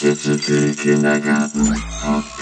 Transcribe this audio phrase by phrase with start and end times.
[0.00, 2.39] Digital Kindergarten Podcast.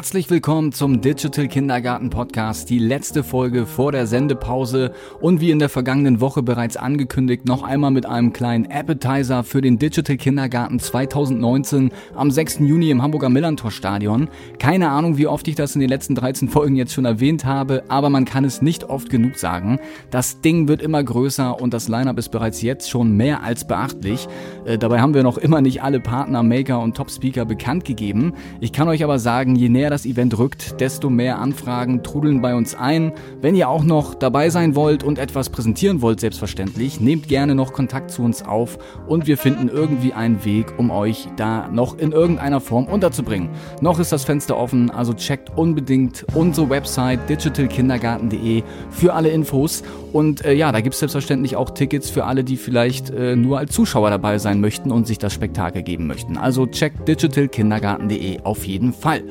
[0.00, 5.58] Herzlich willkommen zum Digital Kindergarten Podcast, die letzte Folge vor der Sendepause und wie in
[5.58, 10.78] der vergangenen Woche bereits angekündigt, noch einmal mit einem kleinen Appetizer für den Digital Kindergarten
[10.78, 12.60] 2019 am 6.
[12.60, 14.30] Juni im Hamburger Millantor Stadion.
[14.58, 17.82] Keine Ahnung, wie oft ich das in den letzten 13 Folgen jetzt schon erwähnt habe,
[17.88, 19.80] aber man kann es nicht oft genug sagen.
[20.10, 24.28] Das Ding wird immer größer und das Lineup ist bereits jetzt schon mehr als beachtlich.
[24.64, 28.32] Äh, dabei haben wir noch immer nicht alle Partner, Maker und Top Speaker bekannt gegeben.
[28.60, 32.54] Ich kann euch aber sagen, je näher das Event rückt, desto mehr Anfragen trudeln bei
[32.54, 33.12] uns ein.
[33.40, 37.72] Wenn ihr auch noch dabei sein wollt und etwas präsentieren wollt, selbstverständlich, nehmt gerne noch
[37.72, 42.12] Kontakt zu uns auf und wir finden irgendwie einen Weg, um euch da noch in
[42.12, 43.50] irgendeiner Form unterzubringen.
[43.80, 49.82] Noch ist das Fenster offen, also checkt unbedingt unsere Website digitalkindergarten.de für alle Infos.
[50.12, 53.58] Und äh, ja, da gibt es selbstverständlich auch Tickets für alle, die vielleicht äh, nur
[53.58, 56.36] als Zuschauer dabei sein möchten und sich das Spektakel geben möchten.
[56.36, 59.22] Also checkt digitalkindergarten.de auf jeden Fall.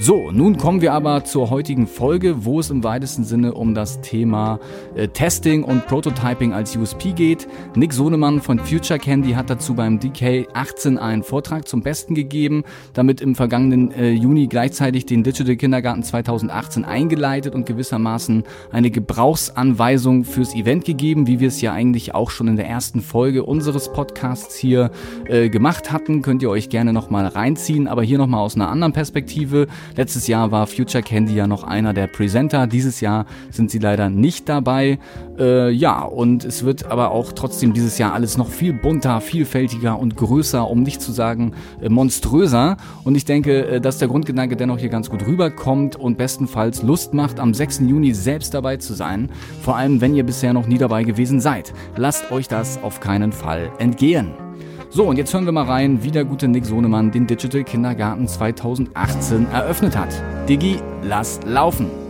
[0.00, 4.00] So, nun kommen wir aber zur heutigen Folge, wo es im weitesten Sinne um das
[4.00, 4.58] Thema
[4.94, 7.46] äh, Testing und Prototyping als USP geht.
[7.76, 12.64] Nick Sohnemann von Future Candy hat dazu beim DK 18 einen Vortrag zum Besten gegeben,
[12.94, 20.24] damit im vergangenen äh, Juni gleichzeitig den Digital Kindergarten 2018 eingeleitet und gewissermaßen eine Gebrauchsanweisung
[20.24, 23.92] fürs Event gegeben, wie wir es ja eigentlich auch schon in der ersten Folge unseres
[23.92, 24.90] Podcasts hier
[25.26, 26.22] äh, gemacht hatten.
[26.22, 29.66] Könnt ihr euch gerne nochmal reinziehen, aber hier nochmal aus einer anderen Perspektive.
[29.96, 32.66] Letztes Jahr war Future Candy ja noch einer der Presenter.
[32.66, 34.98] Dieses Jahr sind sie leider nicht dabei.
[35.38, 39.98] Äh, ja, und es wird aber auch trotzdem dieses Jahr alles noch viel bunter, vielfältiger
[39.98, 42.76] und größer, um nicht zu sagen äh, monströser.
[43.04, 47.14] Und ich denke, äh, dass der Grundgedanke dennoch hier ganz gut rüberkommt und bestenfalls Lust
[47.14, 47.80] macht, am 6.
[47.80, 49.30] Juni selbst dabei zu sein.
[49.62, 51.72] Vor allem, wenn ihr bisher noch nie dabei gewesen seid.
[51.96, 54.32] Lasst euch das auf keinen Fall entgehen.
[54.94, 58.28] So, und jetzt hören wir mal rein, wie der gute Nick Sohnemann den Digital Kindergarten
[58.28, 60.10] 2018 eröffnet hat.
[60.46, 62.01] Digi, lasst laufen!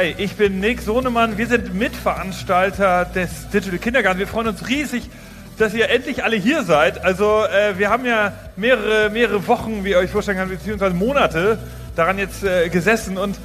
[0.00, 1.36] Hi, ich bin Nick Sohnemann.
[1.36, 4.18] Wir sind Mitveranstalter des Digital Kindergarten.
[4.18, 5.10] Wir freuen uns riesig,
[5.58, 7.04] dass ihr endlich alle hier seid.
[7.04, 11.58] Also äh, wir haben ja mehrere, mehrere Wochen, wie ihr euch vorstellen könnt, beziehungsweise Monate
[11.96, 13.18] daran jetzt äh, gesessen.
[13.18, 13.38] Und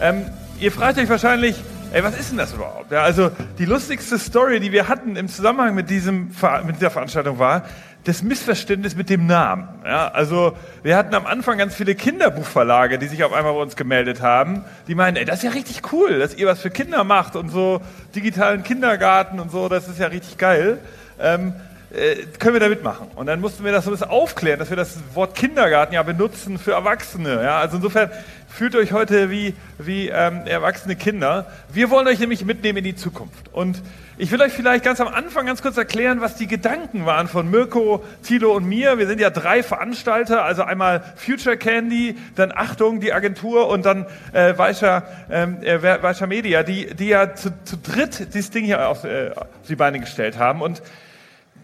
[0.00, 0.26] ähm,
[0.58, 1.54] ihr fragt euch wahrscheinlich,
[1.92, 2.90] ey, was ist denn das überhaupt?
[2.90, 6.32] Ja, also die lustigste Story, die wir hatten im Zusammenhang mit, diesem,
[6.66, 7.62] mit dieser Veranstaltung war,
[8.04, 9.68] das Missverständnis mit dem Namen.
[9.84, 13.76] Ja, also wir hatten am Anfang ganz viele Kinderbuchverlage, die sich auf einmal bei uns
[13.76, 14.64] gemeldet haben.
[14.88, 17.50] Die meinen, ey, das ist ja richtig cool, dass ihr was für Kinder macht und
[17.50, 17.80] so
[18.14, 20.78] digitalen Kindergarten und so, das ist ja richtig geil.
[21.20, 21.52] Ähm,
[21.92, 23.08] äh, können wir da mitmachen?
[23.16, 26.02] Und dann mussten wir das so ein bisschen aufklären, dass wir das Wort Kindergarten ja
[26.02, 27.42] benutzen für Erwachsene.
[27.42, 27.58] Ja?
[27.58, 28.10] Also insofern
[28.48, 31.46] fühlt euch heute wie, wie ähm, erwachsene Kinder.
[31.72, 33.52] Wir wollen euch nämlich mitnehmen in die Zukunft.
[33.52, 33.82] Und
[34.20, 37.50] ich will euch vielleicht ganz am Anfang ganz kurz erklären, was die Gedanken waren von
[37.50, 38.98] Mirko, Thilo und mir.
[38.98, 44.04] Wir sind ja drei Veranstalter, also einmal Future Candy, dann Achtung, die Agentur und dann
[44.34, 48.90] äh, Weischer, ähm, äh, Weischer Media, die, die ja zu, zu dritt dieses Ding hier
[48.90, 50.60] auf, äh, auf die Beine gestellt haben.
[50.60, 50.82] Und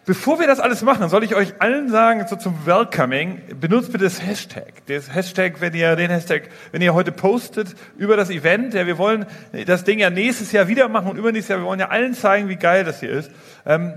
[0.06, 4.04] Bevor wir das alles machen, soll ich euch allen sagen, so zum Welcoming, benutzt bitte
[4.04, 4.72] das Hashtag.
[4.86, 8.98] Das Hashtag, wenn ihr den Hashtag, wenn ihr heute postet über das Event, ja, wir
[8.98, 9.26] wollen
[9.66, 12.48] das Ding ja nächstes Jahr wieder machen und übernächstes Jahr, wir wollen ja allen zeigen,
[12.48, 13.32] wie geil das hier ist.
[13.66, 13.94] Ähm,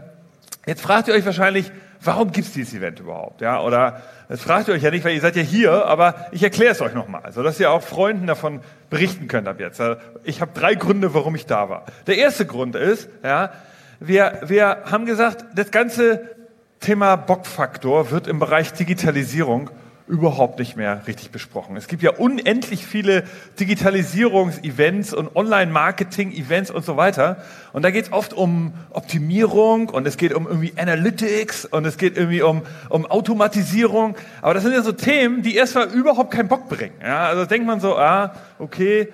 [0.66, 1.72] jetzt fragt ihr euch wahrscheinlich,
[2.02, 3.42] warum gibt's dieses Event überhaupt?
[3.42, 6.42] Ja, oder das fragt ihr euch ja nicht, weil ihr seid ja hier, aber ich
[6.42, 9.80] erkläre es euch nochmal, so dass ihr auch Freunden davon berichten könnt ab jetzt.
[10.24, 11.86] Ich habe drei Gründe, warum ich da war.
[12.08, 13.52] Der erste Grund ist, ja,
[14.00, 16.36] wir, wir haben gesagt, das ganze
[16.80, 19.70] Thema Bockfaktor wird im Bereich Digitalisierung
[20.08, 21.78] überhaupt nicht mehr richtig besprochen.
[21.78, 23.26] Es gibt ja unendlich viele
[23.60, 27.38] Digitalisierungs-Events und Online-Marketing-Events und so weiter.
[27.74, 31.98] Und da geht es oft um Optimierung und es geht um irgendwie Analytics und es
[31.98, 34.16] geht irgendwie um, um Automatisierung.
[34.42, 36.96] Aber das sind ja so Themen, die erstmal überhaupt keinen Bock bringen.
[37.04, 39.14] Ja, also denkt man so, ah, okay,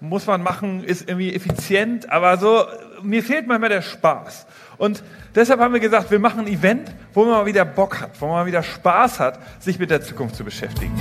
[0.00, 2.64] muss man machen, ist irgendwie effizient, aber so,
[3.02, 4.46] mir fehlt manchmal der Spaß.
[4.78, 5.02] Und
[5.34, 8.26] deshalb haben wir gesagt, wir machen ein Event, wo man mal wieder Bock hat, wo
[8.26, 10.92] man mal wieder Spaß hat, sich mit der Zukunft zu beschäftigen.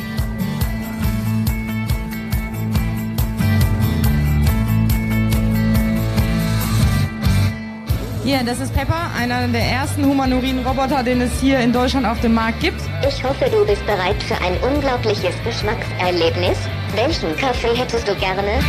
[8.23, 12.19] Hier, das ist Pepper, einer der ersten humanoiden Roboter, den es hier in Deutschland auf
[12.21, 12.79] dem Markt gibt.
[13.07, 16.57] Ich hoffe, du bist bereit für ein unglaubliches Geschmackserlebnis.
[16.95, 18.59] Welchen Kaffee hättest du gerne?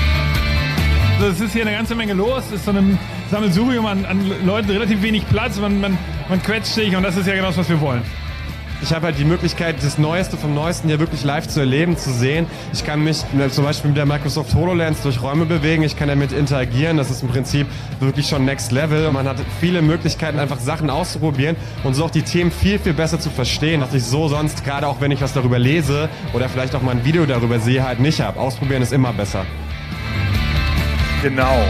[1.19, 2.45] Also es ist hier eine ganze Menge los.
[2.47, 2.99] Es ist so ein
[3.31, 5.59] Sammelsurium an, an Leuten, relativ wenig Platz.
[5.59, 5.97] Man, man,
[6.29, 8.03] man quetscht sich und das ist ja genau das, was wir wollen.
[8.83, 12.13] Ich habe halt die Möglichkeit, das Neueste vom Neuesten hier wirklich live zu erleben, zu
[12.13, 12.47] sehen.
[12.73, 15.85] Ich kann mich äh, zum Beispiel mit der Microsoft HoloLens durch Räume bewegen.
[15.85, 16.97] Ich kann damit interagieren.
[16.97, 17.69] Das ist im Prinzip
[18.01, 19.13] wirklich schon Next Level.
[19.13, 21.55] Man hat viele Möglichkeiten, einfach Sachen auszuprobieren
[21.85, 24.89] und so auch die Themen viel, viel besser zu verstehen, was ich so sonst, gerade
[24.89, 28.01] auch wenn ich was darüber lese oder vielleicht auch mal ein Video darüber sehe, halt
[28.01, 28.41] nicht habe.
[28.41, 29.47] Ausprobieren ist immer besser.
[31.23, 31.63] Genau.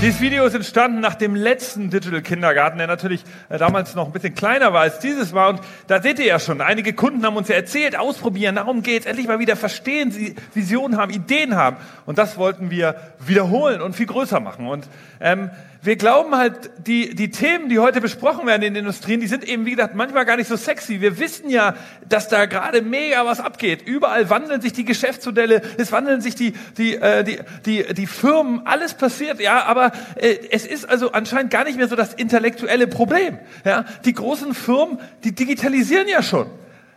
[0.00, 4.12] Dieses Video ist entstanden nach dem letzten Digital Kindergarten, der natürlich äh, damals noch ein
[4.12, 5.50] bisschen kleiner war als dieses war.
[5.50, 9.04] Und da seht ihr ja schon, einige Kunden haben uns ja erzählt, ausprobieren, darum geht's,
[9.04, 11.76] endlich mal wieder verstehen, sie Visionen haben, Ideen haben.
[12.06, 14.66] Und das wollten wir wiederholen und viel größer machen.
[14.66, 14.88] Und
[15.20, 15.50] ähm,
[15.84, 19.42] wir glauben halt, die, die Themen, die heute besprochen werden in den Industrien, die sind
[19.42, 21.00] eben, wie gesagt, manchmal gar nicht so sexy.
[21.00, 21.74] Wir wissen ja,
[22.08, 23.82] dass da gerade mega was abgeht.
[23.82, 28.64] Überall wandeln sich die Geschäftsmodelle, es wandeln sich die, die, äh, die, die, die Firmen,
[28.64, 32.86] alles passiert, ja, aber äh, es ist also anscheinend gar nicht mehr so das intellektuelle
[32.86, 33.40] Problem.
[33.64, 33.84] Ja?
[34.04, 36.46] Die großen Firmen, die digitalisieren ja schon.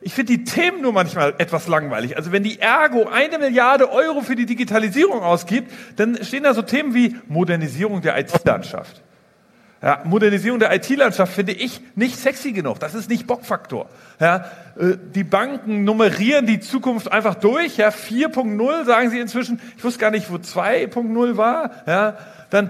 [0.05, 2.15] Ich finde die Themen nur manchmal etwas langweilig.
[2.15, 6.61] Also wenn die Ergo eine Milliarde Euro für die Digitalisierung ausgibt, dann stehen da so
[6.61, 9.01] Themen wie Modernisierung der IT-Landschaft.
[9.81, 12.79] Ja, Modernisierung der IT-Landschaft finde ich nicht sexy genug.
[12.79, 13.89] Das ist nicht Bockfaktor.
[14.19, 14.45] Ja,
[14.77, 17.77] äh, die Banken nummerieren die Zukunft einfach durch.
[17.77, 19.59] Ja, 4.0 sagen sie inzwischen.
[19.75, 21.71] Ich wusste gar nicht, wo 2.0 war.
[21.87, 22.17] Ja,
[22.51, 22.69] dann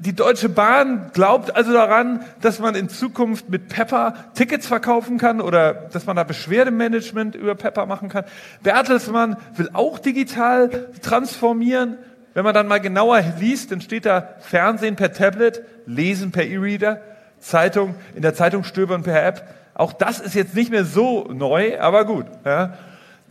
[0.00, 5.40] die Deutsche Bahn glaubt also daran, dass man in Zukunft mit Pepper Tickets verkaufen kann
[5.40, 8.24] oder dass man da Beschwerdemanagement über Pepper machen kann.
[8.62, 11.98] Bertelsmann will auch digital transformieren.
[12.34, 17.00] Wenn man dann mal genauer liest, dann steht da Fernsehen per Tablet, Lesen per E-Reader,
[17.40, 19.54] Zeitung, in der Zeitung stöbern per App.
[19.74, 22.26] Auch das ist jetzt nicht mehr so neu, aber gut.
[22.44, 22.74] Ja.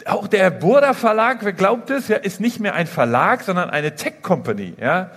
[0.06, 3.96] Auch der Burda Verlag, wer glaubt es, ja, ist nicht mehr ein Verlag, sondern eine
[3.96, 4.74] Tech Company.
[4.80, 5.12] Ja.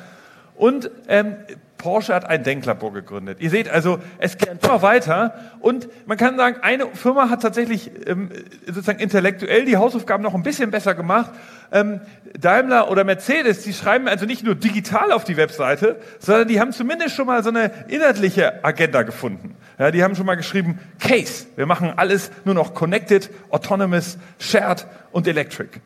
[0.60, 1.36] Und ähm,
[1.78, 3.38] Porsche hat ein Denklabor gegründet.
[3.40, 5.34] Ihr seht also, es geht immer weiter.
[5.60, 8.28] Und man kann sagen, eine Firma hat tatsächlich ähm,
[8.66, 11.30] sozusagen intellektuell die Hausaufgaben noch ein bisschen besser gemacht.
[11.72, 12.02] Ähm,
[12.38, 16.72] Daimler oder Mercedes, die schreiben also nicht nur digital auf die Webseite, sondern die haben
[16.72, 19.56] zumindest schon mal so eine inhaltliche Agenda gefunden.
[19.78, 24.86] Ja, die haben schon mal geschrieben, Case, wir machen alles nur noch connected, autonomous, shared
[25.10, 25.80] und electric.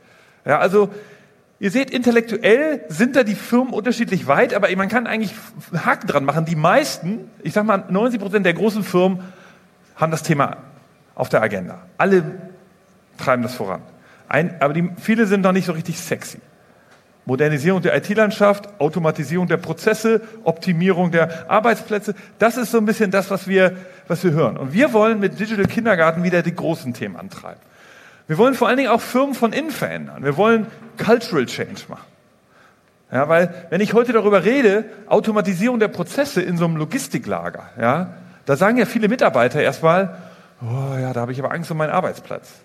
[0.45, 0.91] Ja, also
[1.65, 5.33] Ihr seht, intellektuell sind da die Firmen unterschiedlich weit, aber man kann eigentlich
[5.73, 6.45] einen Haken dran machen.
[6.45, 9.21] Die meisten, ich sag mal 90 Prozent der großen Firmen
[9.97, 10.59] haben das Thema
[11.15, 11.81] auf der Agenda.
[11.97, 12.23] Alle
[13.17, 13.81] treiben das voran.
[14.29, 16.39] Ein, aber die, viele sind noch nicht so richtig sexy.
[17.25, 23.31] Modernisierung der IT-Landschaft, Automatisierung der Prozesse, Optimierung der Arbeitsplätze, das ist so ein bisschen das,
[23.31, 23.75] was wir,
[24.07, 24.59] was wir hören.
[24.59, 27.61] Und wir wollen mit Digital Kindergarten wieder die großen Themen antreiben.
[28.27, 30.25] Wir wollen vor allen Dingen auch Firmen von innen verändern.
[30.25, 30.67] Wir wollen
[30.97, 32.07] Cultural Change machen.
[33.13, 38.15] Ja, weil wenn ich heute darüber rede, Automatisierung der Prozesse in so einem Logistiklager, ja,
[38.47, 40.17] da sagen ja viele Mitarbeiter erstmal,
[40.63, 42.64] oh ja, da habe ich aber Angst um meinen Arbeitsplatz.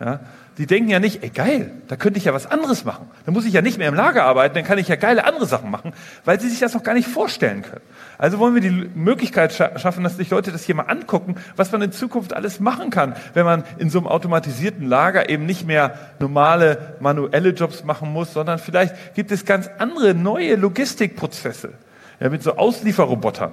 [0.00, 0.20] Ja,
[0.58, 3.10] die denken ja nicht, ey geil, da könnte ich ja was anderes machen.
[3.26, 5.46] Da muss ich ja nicht mehr im Lager arbeiten, dann kann ich ja geile andere
[5.46, 5.92] Sachen machen,
[6.24, 7.80] weil sie sich das noch gar nicht vorstellen können.
[8.16, 11.82] Also wollen wir die Möglichkeit schaffen, dass sich Leute das hier mal angucken, was man
[11.82, 15.98] in Zukunft alles machen kann, wenn man in so einem automatisierten Lager eben nicht mehr
[16.20, 21.72] normale manuelle Jobs machen muss, sondern vielleicht gibt es ganz andere neue Logistikprozesse
[22.20, 23.52] ja, mit so Auslieferrobotern,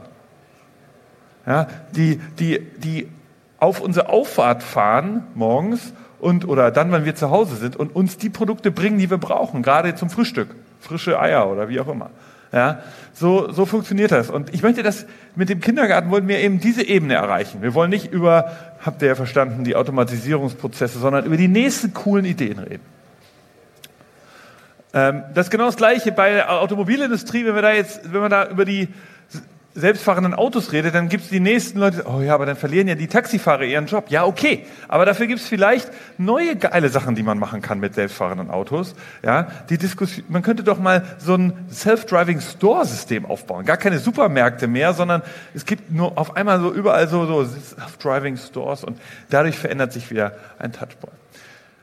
[1.47, 3.09] ja, die, die, die
[3.57, 8.17] auf unsere Auffahrt fahren morgens und oder dann, wenn wir zu Hause sind und uns
[8.17, 12.09] die Produkte bringen, die wir brauchen, gerade zum Frühstück, frische Eier oder wie auch immer.
[12.51, 12.79] Ja,
[13.13, 14.29] so, so funktioniert das.
[14.29, 15.05] Und ich möchte das
[15.35, 17.61] mit dem Kindergarten wollen wir eben diese Ebene erreichen.
[17.61, 18.51] Wir wollen nicht über,
[18.85, 22.83] habt ihr ja verstanden, die Automatisierungsprozesse, sondern über die nächsten coolen Ideen reden.
[24.93, 28.29] Ähm, das ist genau das Gleiche bei der Automobilindustrie, wenn wir da jetzt, wenn wir
[28.29, 28.87] da über die
[29.75, 32.95] selbstfahrenden Autos redet, dann gibt es die nächsten Leute, oh ja, aber dann verlieren ja
[32.95, 34.05] die Taxifahrer ihren Job.
[34.09, 37.93] Ja, okay, aber dafür gibt es vielleicht neue geile Sachen, die man machen kann mit
[37.93, 38.95] selbstfahrenden Autos.
[39.21, 43.65] Ja, die Diskussion, man könnte doch mal so ein Self-Driving Store-System aufbauen.
[43.65, 45.21] Gar keine Supermärkte mehr, sondern
[45.53, 48.97] es gibt nur auf einmal so überall so, so Self-Driving Stores und
[49.29, 51.24] dadurch verändert sich wieder ein Touchpoint.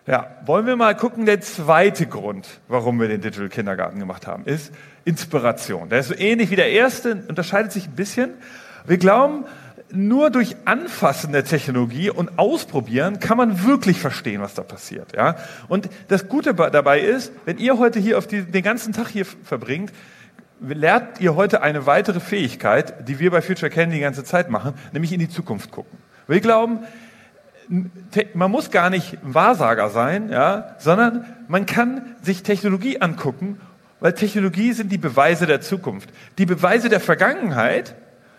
[0.05, 4.45] Ja, wollen wir mal gucken, der zweite Grund, warum wir den Digital Kindergarten gemacht haben,
[4.47, 4.73] ist
[5.05, 5.91] Inspiration.
[5.91, 8.31] Der ist so ähnlich wie der erste, unterscheidet sich ein bisschen.
[8.85, 9.45] Wir glauben,
[9.93, 15.15] nur durch Anfassen der Technologie und Ausprobieren kann man wirklich verstehen, was da passiert.
[15.15, 15.37] Ja?
[15.69, 19.25] Und das Gute dabei ist, wenn ihr heute hier auf die, den ganzen Tag hier
[19.25, 19.93] verbringt,
[20.61, 24.75] lernt ihr heute eine weitere Fähigkeit, die wir bei Future Candy die ganze Zeit machen,
[24.93, 25.99] nämlich in die Zukunft gucken.
[26.27, 26.81] Wir glauben,
[28.35, 33.59] man muss gar nicht Wahrsager sein, ja, sondern man kann sich Technologie angucken
[34.03, 36.11] weil Technologie sind die Beweise der Zukunft.
[36.37, 37.95] Die Beweise der Vergangenheit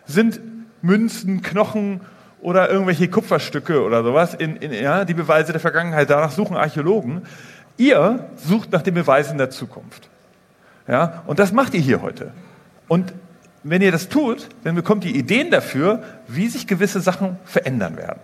[0.06, 0.42] sind
[0.82, 2.02] Münzen, Knochen
[2.42, 4.34] oder irgendwelche Kupferstücke oder sowas.
[4.34, 7.22] In, in, ja, die Beweise der Vergangenheit, danach suchen Archäologen.
[7.78, 10.10] Ihr sucht nach den Beweisen der Zukunft.
[10.86, 12.34] Ja, und das macht ihr hier heute.
[12.90, 13.14] Und
[13.64, 18.20] wenn ihr das tut, dann bekommt ihr Ideen dafür, wie sich gewisse Sachen verändern werden.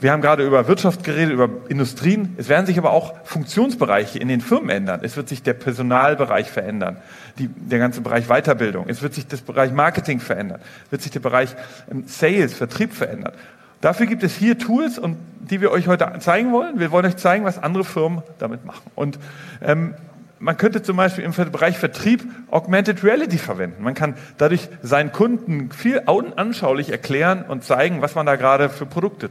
[0.00, 2.34] Wir haben gerade über Wirtschaft geredet, über Industrien.
[2.38, 5.00] Es werden sich aber auch Funktionsbereiche in den Firmen ändern.
[5.02, 6.96] Es wird sich der Personalbereich verändern,
[7.38, 8.86] die, der ganze Bereich Weiterbildung.
[8.88, 10.60] Es wird sich das Bereich Marketing verändern.
[10.86, 11.54] Es wird sich der Bereich
[11.90, 13.34] ähm, Sales, Vertrieb verändern.
[13.82, 16.78] Dafür gibt es hier Tools, und die wir euch heute zeigen wollen.
[16.78, 18.90] Wir wollen euch zeigen, was andere Firmen damit machen.
[18.94, 19.18] Und
[19.62, 19.94] ähm,
[20.40, 23.82] man könnte zum Beispiel im Bereich Vertrieb Augmented Reality verwenden.
[23.82, 28.86] Man kann dadurch seinen Kunden viel anschaulich erklären und zeigen, was man da gerade für
[28.86, 29.28] Produkte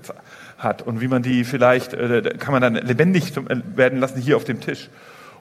[0.59, 4.37] hat und wie man die vielleicht, äh, kann man dann lebendig äh, werden lassen hier
[4.37, 4.89] auf dem Tisch.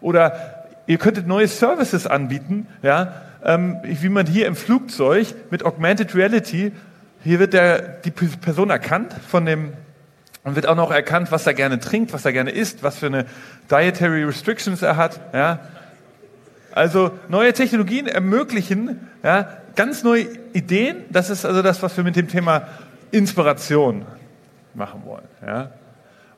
[0.01, 6.15] Oder ihr könntet neue Services anbieten, ja, ähm, wie man hier im Flugzeug mit Augmented
[6.15, 6.73] Reality,
[7.23, 9.75] hier wird der, die Person erkannt von dem
[10.49, 13.07] und wird auch noch erkannt, was er gerne trinkt, was er gerne isst, was für
[13.07, 13.27] eine
[13.71, 15.21] Dietary Restrictions er hat.
[15.33, 15.61] Ja.
[16.73, 21.05] Also neue Technologien ermöglichen ja, ganz neue Ideen.
[21.11, 22.69] Das ist also das, was wir mit dem Thema
[23.11, 24.07] Inspiration
[24.75, 25.27] machen wollen.
[25.47, 25.71] Ja.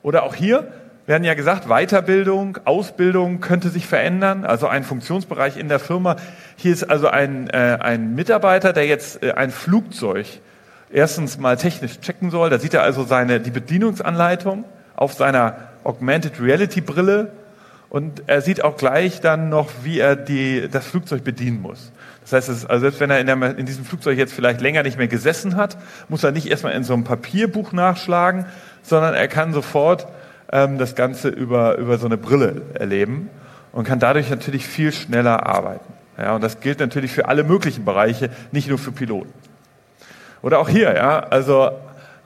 [0.03, 0.67] Oder auch hier
[1.05, 6.15] werden ja gesagt, Weiterbildung, Ausbildung könnte sich verändern, also ein Funktionsbereich in der Firma.
[6.55, 10.27] Hier ist also ein, äh, ein Mitarbeiter, der jetzt äh, ein Flugzeug
[10.93, 12.49] erstens mal technisch checken soll.
[12.49, 17.31] Da sieht er also seine, die Bedienungsanleitung auf seiner Augmented Reality Brille
[17.89, 21.91] und er sieht auch gleich dann noch, wie er die, das Flugzeug bedienen muss.
[22.21, 24.83] Das heißt, ist, also selbst wenn er in, der, in, diesem Flugzeug jetzt vielleicht länger
[24.83, 28.45] nicht mehr gesessen hat, muss er nicht erstmal in so einem Papierbuch nachschlagen,
[28.83, 30.07] sondern er kann sofort
[30.53, 33.29] ähm, das Ganze über, über so eine Brille erleben
[33.73, 35.93] und kann dadurch natürlich viel schneller arbeiten.
[36.17, 39.33] Ja, und das gilt natürlich für alle möglichen Bereiche, nicht nur für Piloten.
[40.43, 41.71] Oder auch hier, ja, also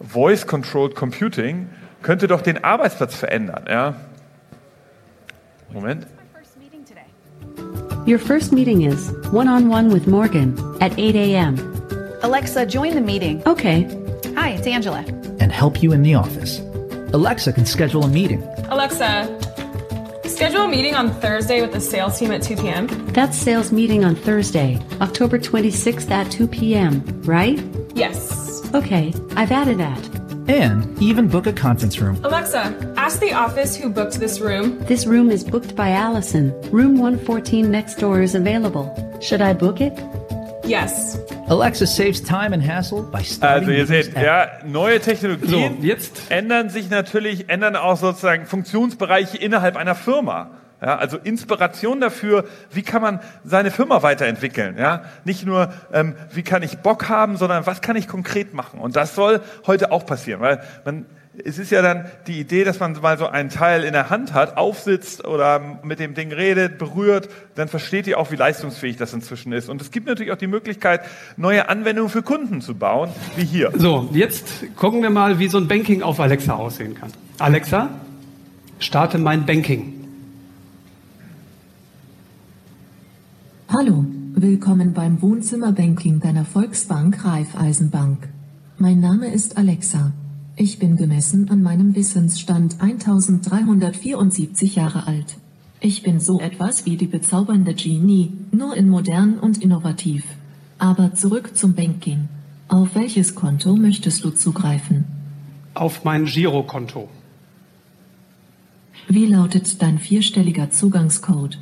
[0.02, 1.70] Voice-Controlled Computing
[2.02, 3.96] könnte doch den Arbeitsplatz verändern, ja.
[5.72, 6.08] Moment.
[8.08, 11.58] Your first meeting is one on one with Morgan at 8 a.m.
[12.22, 13.42] Alexa, join the meeting.
[13.48, 13.88] Okay.
[14.36, 15.04] Hi, it's Angela.
[15.40, 16.60] And help you in the office.
[17.14, 18.44] Alexa can schedule a meeting.
[18.70, 19.28] Alexa,
[20.28, 22.88] schedule a meeting on Thursday with the sales team at 2 p.m.
[23.14, 27.60] That's sales meeting on Thursday, October 26th at 2 p.m., right?
[27.96, 28.62] Yes.
[28.74, 30.00] Okay, I've added that.
[30.48, 32.20] And even book a conference room.
[32.24, 34.78] Alexa, ask the office who booked this room.
[34.86, 36.52] This room is booked by Allison.
[36.72, 38.94] Room 114 next door is available.
[39.22, 39.94] Should I book it?
[40.66, 41.18] Yes.
[41.48, 46.30] Alexa saves time and hassle by starting Also ihr seht, ja, neue Technologien So, jetzt.
[46.30, 50.50] ändern sich natürlich, ändern auch sozusagen Funktionsbereiche innerhalb einer Firma.
[50.86, 54.78] Ja, also Inspiration dafür, wie kann man seine Firma weiterentwickeln.
[54.78, 55.06] Ja?
[55.24, 58.80] Nicht nur, ähm, wie kann ich Bock haben, sondern was kann ich konkret machen.
[58.80, 61.08] Und das soll heute auch passieren, weil man,
[61.44, 64.36] es ist ja dann die Idee, dass man mal so einen Teil in der Hand
[64.36, 69.12] hat, aufsitzt oder mit dem Ding redet, berührt, dann versteht ihr auch, wie leistungsfähig das
[69.12, 69.70] inzwischen ist.
[69.70, 71.02] Und es gibt natürlich auch die Möglichkeit,
[71.36, 73.72] neue Anwendungen für Kunden zu bauen, wie hier.
[73.76, 77.12] So, jetzt gucken wir mal, wie so ein Banking auf Alexa aussehen kann.
[77.40, 77.90] Alexa,
[78.78, 79.95] starte mein Banking.
[83.78, 88.30] Hallo, willkommen beim Wohnzimmerbanking deiner Volksbank Raiffeisenbank.
[88.78, 90.14] Mein Name ist Alexa.
[90.56, 95.36] Ich bin gemessen an meinem Wissensstand 1374 Jahre alt.
[95.82, 100.24] Ich bin so etwas wie die bezaubernde Genie, nur in modern und innovativ.
[100.80, 102.30] Aber zurück zum Banking.
[102.70, 105.04] Auf welches Konto möchtest du zugreifen?
[105.74, 107.10] Auf mein Girokonto.
[109.10, 111.60] Wie lautet dein vierstelliger Zugangscode?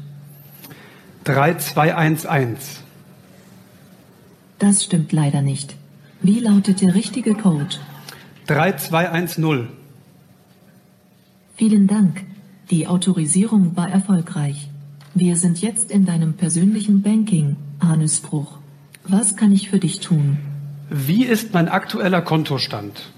[1.23, 2.81] 3211.
[4.59, 5.75] Das stimmt leider nicht.
[6.21, 7.77] Wie lautet der richtige Code?
[8.47, 9.69] 3210.
[11.55, 12.25] Vielen Dank.
[12.71, 14.69] Die Autorisierung war erfolgreich.
[15.13, 18.57] Wir sind jetzt in deinem persönlichen Banking, Hannes Bruch.
[19.07, 20.39] Was kann ich für dich tun?
[20.89, 23.11] Wie ist mein aktueller Kontostand?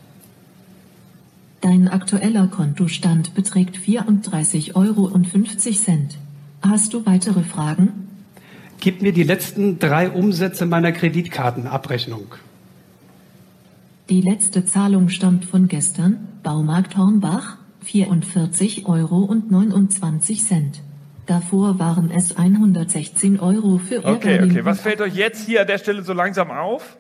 [1.62, 5.12] Dein aktueller Kontostand beträgt 34,50 Euro.
[6.62, 8.08] Hast du weitere Fragen?
[8.80, 12.36] Gib mir die letzten drei Umsätze meiner Kreditkartenabrechnung.
[14.10, 19.36] Die letzte Zahlung stammt von gestern, Baumarkt Hornbach, 44,29 Euro.
[21.26, 24.64] Davor waren es 116 Euro für Okay, okay.
[24.64, 26.98] Was fällt euch jetzt hier an der Stelle so langsam auf?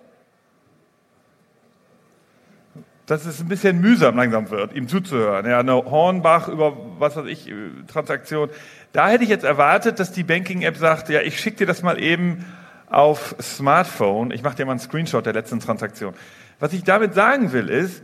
[3.05, 5.45] Dass es ein bisschen mühsam langsam wird, ihm zuzuhören.
[5.45, 7.53] Ja, eine Hornbach über, was weiß ich,
[7.87, 8.49] Transaktion.
[8.93, 12.01] Da hätte ich jetzt erwartet, dass die Banking-App sagt, ja, ich schicke dir das mal
[12.01, 12.45] eben
[12.89, 14.31] auf Smartphone.
[14.31, 16.13] Ich mache dir mal einen Screenshot der letzten Transaktion.
[16.59, 18.01] Was ich damit sagen will, ist,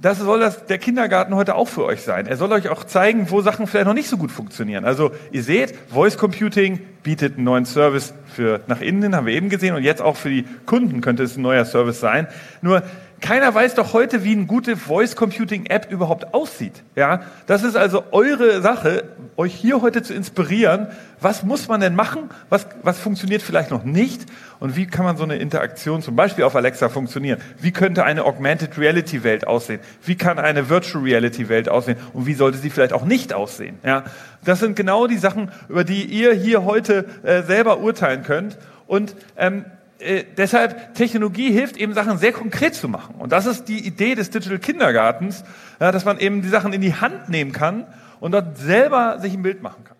[0.00, 2.26] das soll das, der Kindergarten heute auch für euch sein.
[2.26, 4.84] Er soll euch auch zeigen, wo Sachen vielleicht noch nicht so gut funktionieren.
[4.84, 9.50] Also ihr seht, Voice Computing bietet einen neuen Service für nach innen, haben wir eben
[9.50, 12.26] gesehen, und jetzt auch für die Kunden könnte es ein neuer Service sein.
[12.60, 12.82] Nur
[13.20, 16.82] keiner weiß doch heute, wie eine gute Voice Computing App überhaupt aussieht.
[16.94, 19.04] Ja, das ist also eure Sache,
[19.36, 20.88] euch hier heute zu inspirieren.
[21.20, 22.30] Was muss man denn machen?
[22.50, 24.26] Was, was funktioniert vielleicht noch nicht?
[24.60, 27.40] Und wie kann man so eine Interaktion zum Beispiel auf Alexa funktionieren?
[27.60, 29.80] Wie könnte eine Augmented Reality Welt aussehen?
[30.04, 31.96] Wie kann eine Virtual Reality Welt aussehen?
[32.12, 33.78] Und wie sollte sie vielleicht auch nicht aussehen?
[33.84, 34.04] Ja,
[34.44, 38.58] das sind genau die Sachen, über die ihr hier heute äh, selber urteilen könnt.
[38.86, 39.64] Und ähm,
[39.98, 43.14] äh, deshalb, Technologie hilft eben Sachen sehr konkret zu machen.
[43.16, 45.44] Und das ist die Idee des Digital Kindergartens,
[45.80, 47.86] ja, dass man eben die Sachen in die Hand nehmen kann
[48.20, 49.96] und dort selber sich ein Bild machen kann.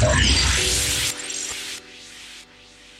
[0.00, 0.53] Ja,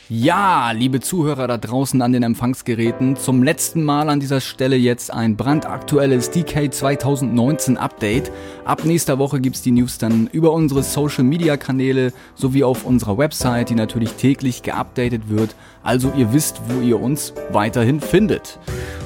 [0.07, 5.35] liebe Zuhörer da draußen an den Empfangsgeräten, zum letzten Mal an dieser Stelle jetzt ein
[5.35, 8.31] brandaktuelles DK 2019 Update.
[8.65, 13.17] Ab nächster Woche gibt's die News dann über unsere Social Media Kanäle sowie auf unserer
[13.17, 15.55] Website, die natürlich täglich geupdatet wird.
[15.85, 18.59] Also ihr wisst, wo ihr uns weiterhin findet.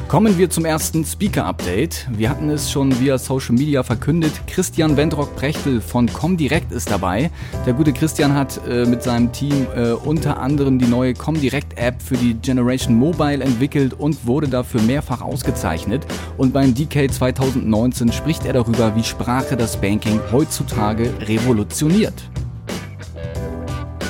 [0.07, 2.07] Kommen wir zum ersten Speaker-Update.
[2.09, 4.31] Wir hatten es schon via Social Media verkündet.
[4.47, 7.29] Christian Wendrock-Brechtel von Comdirect ist dabei.
[7.67, 12.17] Der gute Christian hat äh, mit seinem Team äh, unter anderem die neue Comdirect-App für
[12.17, 16.07] die Generation Mobile entwickelt und wurde dafür mehrfach ausgezeichnet.
[16.37, 22.31] Und beim DK 2019 spricht er darüber, wie Sprache das Banking heutzutage revolutioniert.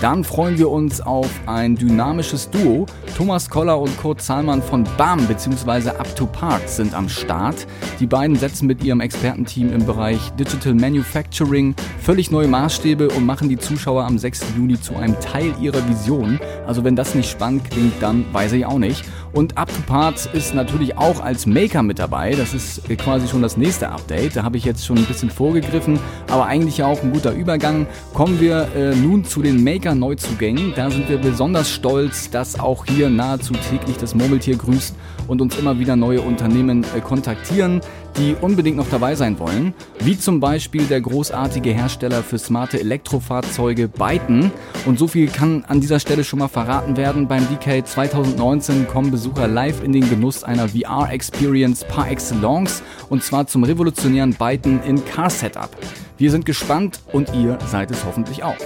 [0.01, 2.85] Dann freuen wir uns auf ein dynamisches Duo.
[3.17, 5.89] Thomas Koller und Kurt Zahlmann von BAM bzw.
[5.89, 7.67] Up to Parts sind am Start.
[7.99, 13.49] Die beiden setzen mit ihrem Expertenteam im Bereich Digital Manufacturing völlig neue Maßstäbe und machen
[13.49, 14.45] die Zuschauer am 6.
[14.55, 16.39] Juni zu einem Teil ihrer Vision.
[16.65, 19.03] Also wenn das nicht spannend klingt, dann weiß ich auch nicht.
[19.31, 22.31] Und Up to Parts ist natürlich auch als Maker mit dabei.
[22.31, 24.35] Das ist quasi schon das nächste Update.
[24.35, 27.87] Da habe ich jetzt schon ein bisschen vorgegriffen, aber eigentlich auch ein guter Übergang.
[28.13, 30.73] Kommen wir äh, nun zu den Maker-Neuzugängen.
[30.75, 34.95] Da sind wir besonders stolz, dass auch hier nahezu täglich das Murmeltier grüßt
[35.27, 37.81] und uns immer wieder neue Unternehmen äh, kontaktieren
[38.19, 43.87] die unbedingt noch dabei sein wollen, wie zum Beispiel der großartige Hersteller für smarte Elektrofahrzeuge
[43.87, 44.51] Byton.
[44.85, 47.27] Und so viel kann an dieser Stelle schon mal verraten werden.
[47.27, 53.47] Beim DK 2019 kommen Besucher live in den Genuss einer VR-Experience par excellence und zwar
[53.47, 55.69] zum revolutionären Byton in Car Setup.
[56.17, 58.57] Wir sind gespannt und ihr seid es hoffentlich auch.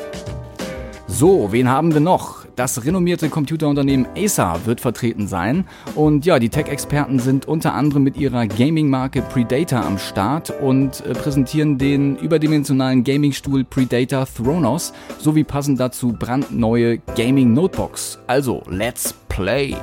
[1.07, 2.42] So, wen haben wir noch?
[2.55, 5.65] Das renommierte Computerunternehmen Acer wird vertreten sein.
[5.95, 11.13] Und ja, die Tech-Experten sind unter anderem mit ihrer Gaming-Marke Predator am Start und äh,
[11.13, 18.19] präsentieren den überdimensionalen Gaming-Stuhl Predator Thronos sowie passend dazu brandneue Gaming-Notebooks.
[18.27, 19.75] Also, let's play!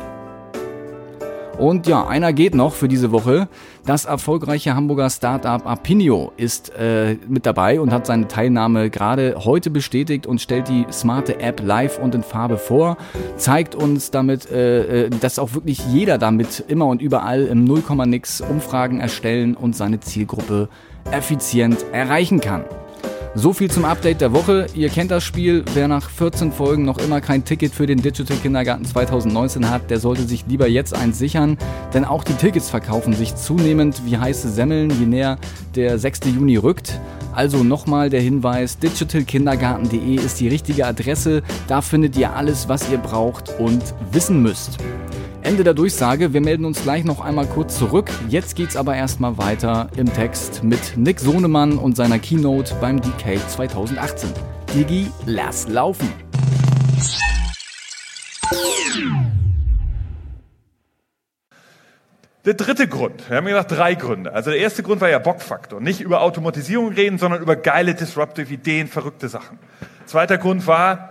[1.59, 3.47] Und ja, einer geht noch für diese Woche.
[3.87, 9.71] Das erfolgreiche Hamburger Startup Apinio ist äh, mit dabei und hat seine Teilnahme gerade heute
[9.71, 12.99] bestätigt und stellt die smarte App live und in Farbe vor.
[13.37, 17.83] Zeigt uns damit, äh, äh dass auch wirklich jeder damit immer und überall im 0,
[18.07, 20.69] nix Umfragen erstellen und seine Zielgruppe
[21.11, 22.65] effizient erreichen kann.
[23.37, 24.67] So viel zum Update der Woche.
[24.75, 25.65] Ihr kennt das Spiel.
[25.73, 30.01] Wer nach 14 Folgen noch immer kein Ticket für den Digital Kindergarten 2019 hat, der
[30.01, 31.57] sollte sich lieber jetzt eins sichern.
[31.95, 35.39] Denn auch die Tickets verkaufen sich zunehmend wie heiße Semmeln, je näher
[35.77, 36.23] der 6.
[36.35, 37.01] Juni rückt.
[37.33, 41.43] Also nochmal der Hinweis, digitalkindergarten.de ist die richtige Adresse.
[41.69, 44.79] Da findet ihr alles, was ihr braucht und wissen müsst.
[45.43, 46.35] Ende der Durchsage.
[46.35, 48.11] Wir melden uns gleich noch einmal kurz zurück.
[48.29, 53.41] Jetzt geht's aber erstmal weiter im Text mit Nick Sohnemann und seiner Keynote beim DK
[53.49, 54.31] 2018.
[54.75, 56.09] Digi, lass laufen!
[62.47, 64.33] Der dritte Grund, wir haben gesagt drei Gründe.
[64.33, 65.81] Also der erste Grund war ja Bockfaktor.
[65.81, 69.59] Nicht über Automatisierung reden, sondern über geile disruptive Ideen, verrückte Sachen.
[70.07, 71.10] Zweiter Grund war,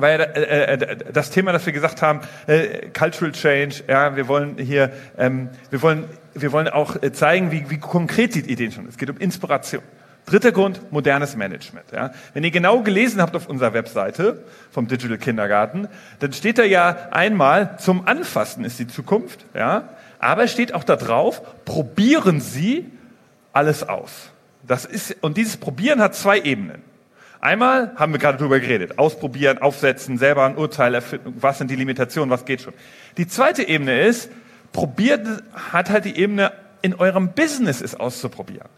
[0.00, 4.56] weil äh, äh, das Thema, das wir gesagt haben, äh, Cultural Change, ja, wir wollen
[4.58, 8.86] hier, ähm, wir wollen, wir wollen auch äh, zeigen, wie, wie konkret die Ideen schon.
[8.88, 9.82] Es geht um Inspiration.
[10.26, 11.86] Dritter Grund, modernes Management.
[11.90, 12.12] Ja.
[12.34, 17.08] Wenn ihr genau gelesen habt auf unserer Webseite vom Digital Kindergarten, dann steht da ja
[17.10, 22.90] einmal, zum Anfassen ist die Zukunft, ja, aber es steht auch da drauf, probieren Sie
[23.52, 24.30] alles aus.
[24.66, 26.82] Das ist, und dieses Probieren hat zwei Ebenen.
[27.40, 28.98] Einmal haben wir gerade drüber geredet.
[28.98, 31.34] Ausprobieren, aufsetzen, selber ein Urteil erfinden.
[31.40, 32.30] Was sind die Limitationen?
[32.30, 32.74] Was geht schon?
[33.16, 34.30] Die zweite Ebene ist,
[34.72, 35.26] probiert,
[35.72, 38.68] hat halt die Ebene, in eurem Business es auszuprobieren.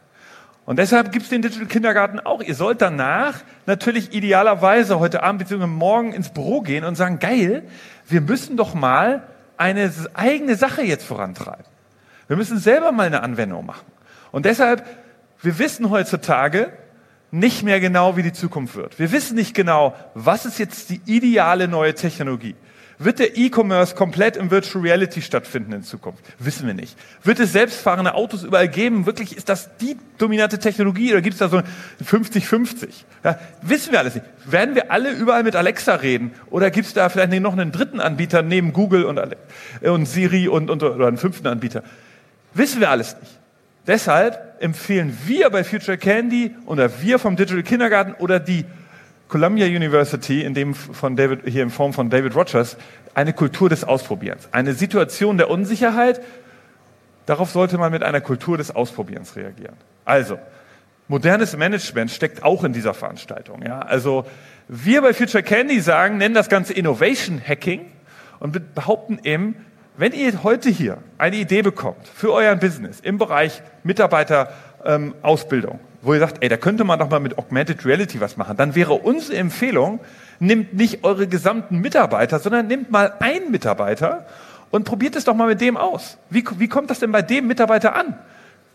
[0.66, 2.42] Und deshalb gibt es den Digital Kindergarten auch.
[2.42, 5.66] Ihr sollt danach natürlich idealerweise heute Abend bzw.
[5.66, 7.64] morgen ins Büro gehen und sagen, geil,
[8.07, 9.25] wir müssen doch mal
[9.57, 11.64] eine eigene Sache jetzt vorantreiben.
[12.29, 13.87] Wir müssen selber mal eine Anwendung machen.
[14.33, 14.85] Und deshalb,
[15.42, 16.73] wir wissen heutzutage
[17.31, 18.99] nicht mehr genau, wie die Zukunft wird.
[18.99, 22.55] Wir wissen nicht genau, was ist jetzt die ideale neue Technologie.
[23.03, 26.23] Wird der E-Commerce komplett im Virtual Reality stattfinden in Zukunft?
[26.38, 26.99] Wissen wir nicht.
[27.25, 29.07] Wird es selbstfahrende Autos überall geben?
[29.07, 31.62] Wirklich, ist das die dominante Technologie oder gibt es da so
[32.05, 32.88] 50-50?
[33.25, 34.27] Ja, wissen wir alles nicht.
[34.45, 36.33] Werden wir alle überall mit Alexa reden?
[36.51, 39.19] Oder gibt es da vielleicht noch einen dritten Anbieter neben Google und,
[39.81, 41.83] und Siri und, und, oder einen fünften Anbieter?
[42.53, 43.39] Wissen wir alles nicht.
[43.87, 48.64] Deshalb empfehlen wir bei Future Candy oder wir vom Digital Kindergarten oder die
[49.29, 52.77] Columbia University, in dem von David, hier in Form von David Rogers,
[53.14, 54.49] eine Kultur des Ausprobierens.
[54.53, 56.21] Eine Situation der Unsicherheit,
[57.27, 59.77] darauf sollte man mit einer Kultur des Ausprobierens reagieren.
[60.05, 60.38] Also,
[61.09, 63.62] modernes Management steckt auch in dieser Veranstaltung.
[63.62, 63.81] Ja?
[63.81, 64.27] Also,
[64.69, 67.87] wir bei Future Candy sagen, nennen das Ganze Innovation Hacking
[68.40, 69.55] und behaupten eben,
[69.96, 76.14] wenn ihr heute hier eine Idee bekommt für euer Business im Bereich Mitarbeiterausbildung, ähm, wo
[76.14, 78.94] ihr sagt, ey, da könnte man doch mal mit Augmented Reality was machen, dann wäre
[78.94, 80.00] unsere Empfehlung,
[80.38, 84.26] nimmt nicht eure gesamten Mitarbeiter, sondern nimmt mal einen Mitarbeiter
[84.70, 86.16] und probiert es doch mal mit dem aus.
[86.31, 88.18] Wie, wie kommt das denn bei dem Mitarbeiter an?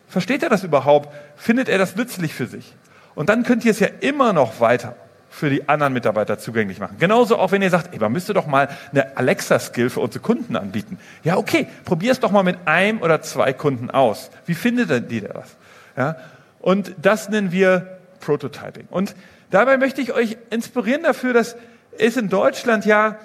[0.07, 1.09] Versteht er das überhaupt?
[1.35, 2.75] Findet er das nützlich für sich?
[3.15, 4.95] Und dann könnt ihr es ja immer noch weiter
[5.35, 6.95] für die anderen Mitarbeiter zugänglich machen.
[6.97, 10.55] Genauso auch, wenn ihr sagt, ey, man müsste doch mal eine Alexa-Skill für unsere Kunden
[10.55, 10.97] anbieten.
[11.23, 14.31] Ja, okay, probier es doch mal mit einem oder zwei Kunden aus.
[14.45, 15.57] Wie findet denn die das?
[15.97, 16.15] Ja,
[16.61, 18.87] und das nennen wir Prototyping.
[18.89, 19.13] Und
[19.49, 21.57] dabei möchte ich euch inspirieren dafür, dass
[21.97, 23.17] es in Deutschland ja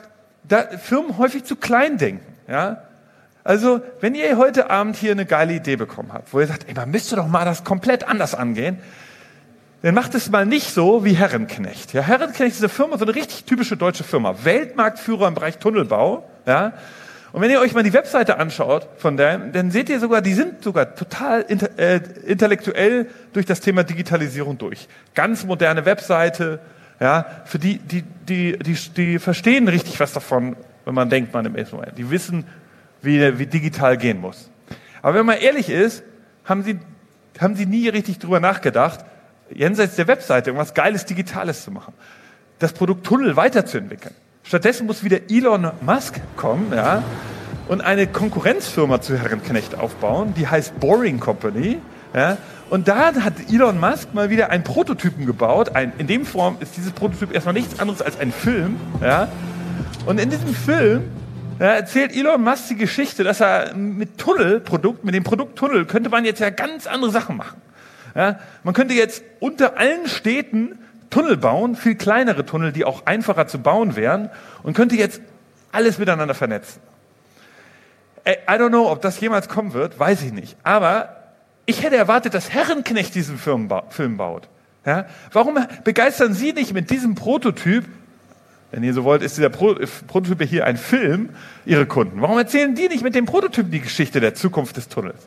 [0.42, 2.26] da Firmen häufig zu klein denken.
[2.48, 2.82] Ja?
[3.44, 6.74] Also, wenn ihr heute Abend hier eine geile Idee bekommen habt, wo ihr sagt, ey,
[6.74, 8.80] man müsste doch mal das komplett anders angehen,
[9.82, 11.92] dann macht es mal nicht so wie Herrenknecht.
[11.92, 14.44] Ja, Herrenknecht ist eine Firma, so eine richtig typische deutsche Firma.
[14.44, 16.28] Weltmarktführer im Bereich Tunnelbau.
[16.46, 16.74] Ja,
[17.32, 20.34] und wenn ihr euch mal die Webseite anschaut von dem, dann seht ihr sogar, die
[20.34, 24.88] sind sogar total inter, äh, intellektuell durch das Thema Digitalisierung durch.
[25.14, 26.58] Ganz moderne Webseite,
[26.98, 31.46] ja, für die, die, die, die, die verstehen richtig was davon, wenn man denkt, man
[31.46, 31.96] im ersten Moment.
[31.96, 32.44] Die wissen,
[33.00, 34.50] wie, wie digital gehen muss.
[35.00, 36.02] Aber wenn man ehrlich ist,
[36.44, 36.80] haben sie,
[37.38, 39.04] haben sie nie richtig drüber nachgedacht,
[39.54, 41.94] jenseits der Webseite irgendwas Geiles Digitales zu machen.
[42.58, 44.14] Das Produkt Tunnel weiterzuentwickeln.
[44.42, 47.02] Stattdessen muss wieder Elon Musk kommen, ja,
[47.68, 51.78] und eine Konkurrenzfirma zu Herrenknecht aufbauen, die heißt Boring Company,
[52.14, 52.36] ja,
[52.70, 55.74] und da hat Elon Musk mal wieder einen Prototypen gebaut.
[55.74, 59.28] Ein, in dem Form ist dieses Prototyp erstmal nichts anderes als ein Film, ja.
[60.06, 61.10] Und in diesem Film
[61.58, 66.10] ja, erzählt Elon Musk die Geschichte, dass er mit Tunnelprodukt, mit dem Produkt Tunnel, könnte
[66.10, 67.60] man jetzt ja ganz andere Sachen machen.
[68.14, 70.78] Ja, man könnte jetzt unter allen Städten
[71.10, 74.30] Tunnel bauen, viel kleinere Tunnel, die auch einfacher zu bauen wären
[74.62, 75.20] und könnte jetzt
[75.72, 76.80] alles miteinander vernetzen.
[78.26, 80.56] I don't know, ob das jemals kommen wird, weiß ich nicht.
[80.62, 81.16] Aber
[81.66, 84.48] ich hätte erwartet, dass Herrenknecht diesen Film, baut.
[84.84, 85.06] Ja?
[85.32, 87.84] Warum begeistern Sie nicht mit diesem Prototyp,
[88.70, 89.74] wenn ihr so wollt, ist dieser Pro
[90.06, 91.30] Prototyp hier ein Film,
[91.64, 92.20] Ihre Kunden?
[92.20, 95.26] Warum erzählen die nicht mit dem Prototyp die Geschichte der Zukunft des Tunnels?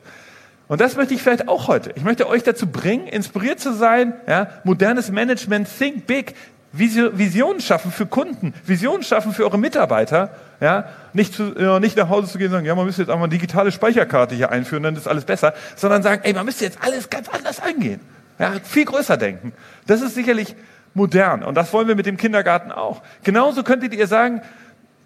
[0.67, 1.91] Und das möchte ich vielleicht auch heute.
[1.95, 6.35] Ich möchte euch dazu bringen, inspiriert zu sein, ja, modernes Management, think big,
[6.75, 12.09] Visionen schaffen für Kunden, Visionen schaffen für eure Mitarbeiter, ja, nicht, zu, ja, nicht nach
[12.09, 14.81] Hause zu gehen und sagen, ja, man müsste jetzt einmal eine digitale Speicherkarte hier einführen,
[14.81, 17.99] dann ist alles besser, sondern sagen, ey, man müsste jetzt alles ganz anders angehen,
[18.39, 19.53] ja, viel größer denken.
[19.85, 20.55] Das ist sicherlich
[20.95, 23.03] modern und das wollen wir mit dem Kindergarten auch.
[23.23, 24.41] Genauso könntet ihr sagen,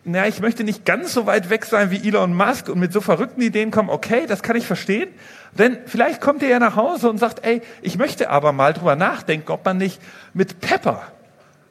[0.08, 3.02] na, ich möchte nicht ganz so weit weg sein wie Elon Musk und mit so
[3.02, 5.10] verrückten Ideen kommen, okay, das kann ich verstehen.
[5.52, 8.96] Denn vielleicht kommt ihr ja nach Hause und sagt, ey, ich möchte aber mal drüber
[8.96, 10.02] nachdenken, ob man nicht
[10.34, 11.02] mit Pepper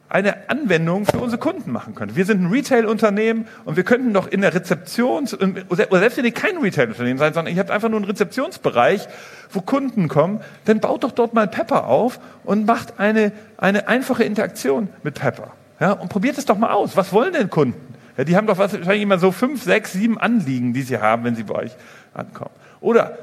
[0.09, 2.14] eine Anwendung für unsere Kunden machen könnte.
[2.14, 6.33] Wir sind ein Retail-Unternehmen und wir könnten doch in der Rezeptions- oder selbst wenn ihr
[6.33, 9.09] kein Retail-Unternehmen seid, sondern ihr habt einfach nur einen Rezeptionsbereich,
[9.51, 14.25] wo Kunden kommen, dann baut doch dort mal Pepper auf und macht eine, eine einfache
[14.25, 15.53] Interaktion mit Pepper.
[15.81, 16.96] Ja, und probiert es doch mal aus.
[16.96, 17.86] Was wollen denn Kunden?
[18.16, 21.37] Ja, die haben doch wahrscheinlich immer so fünf, sechs, sieben Anliegen, die sie haben, wenn
[21.37, 21.72] sie bei euch
[22.14, 22.50] ankommen.
[22.81, 23.18] Oder,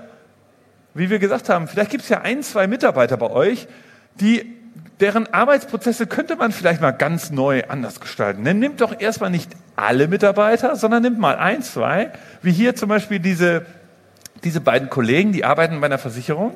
[0.93, 3.67] wie wir gesagt haben, vielleicht gibt es ja ein, zwei Mitarbeiter bei euch,
[4.19, 4.55] die
[4.99, 8.43] deren Arbeitsprozesse könnte man vielleicht mal ganz neu anders gestalten.
[8.45, 12.89] Dann nimmt doch erstmal nicht alle Mitarbeiter, sondern nimmt mal ein, zwei, wie hier zum
[12.89, 13.65] Beispiel diese,
[14.43, 16.55] diese beiden Kollegen, die arbeiten bei einer Versicherung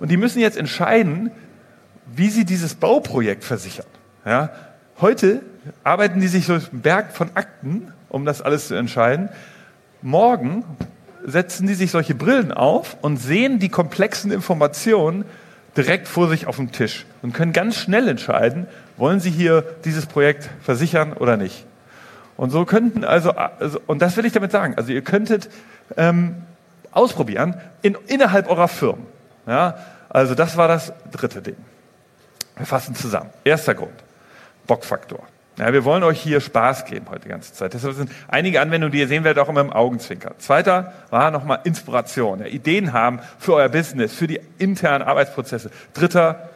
[0.00, 1.30] und die müssen jetzt entscheiden,
[2.06, 3.86] wie sie dieses Bauprojekt versichern.
[4.26, 4.50] Ja,
[5.00, 5.40] Heute
[5.82, 9.30] arbeiten die sich durch einen Berg von Akten, um das alles zu entscheiden.
[10.02, 10.64] Morgen
[11.24, 15.24] setzen die sich solche Brillen auf und sehen die komplexen Informationen
[15.74, 18.66] direkt vor sich auf dem Tisch und können ganz schnell entscheiden,
[18.98, 21.64] wollen sie hier dieses Projekt versichern oder nicht.
[22.36, 25.48] Und so könnten also, also und das will ich damit sagen, also ihr könntet
[25.96, 26.36] ähm,
[26.90, 29.06] ausprobieren in, innerhalb eurer Firmen.
[29.46, 29.78] Ja,
[30.10, 31.56] also das war das dritte Ding.
[32.56, 33.30] Wir fassen zusammen.
[33.44, 33.92] Erster Grund,
[34.70, 35.26] Bockfaktor.
[35.58, 37.74] Ja, wir wollen euch hier Spaß geben heute die ganze Zeit.
[37.74, 40.38] Deshalb sind einige Anwendungen, die ihr sehen werdet, auch immer im Augenzwinker.
[40.38, 42.38] Zweiter war nochmal Inspiration.
[42.38, 45.72] Ja, Ideen haben für euer Business, für die internen Arbeitsprozesse.
[45.92, 46.50] Dritter,